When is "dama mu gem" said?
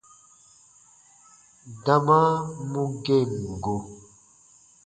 1.85-3.31